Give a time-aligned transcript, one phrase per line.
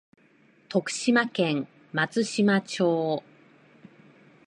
[0.67, 3.21] 徳島県松茂町